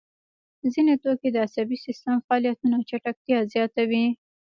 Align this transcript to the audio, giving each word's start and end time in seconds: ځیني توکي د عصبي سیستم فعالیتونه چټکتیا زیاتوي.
ځیني 0.73 0.95
توکي 1.03 1.29
د 1.31 1.37
عصبي 1.45 1.77
سیستم 1.85 2.15
فعالیتونه 2.25 2.75
چټکتیا 2.89 3.39
زیاتوي. 3.53 4.05